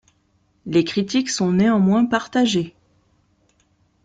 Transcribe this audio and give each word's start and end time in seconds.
Les 0.65 0.83
critiques 0.83 1.29
sont 1.29 1.51
néanmoins 1.51 2.05
partagées. 2.07 2.75